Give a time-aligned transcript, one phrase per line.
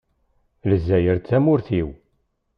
[0.69, 1.89] Lezzayer d tamurt-iw.